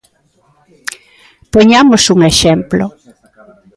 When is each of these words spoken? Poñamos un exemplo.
Poñamos 1.53 2.03
un 2.13 2.19
exemplo. 2.31 2.85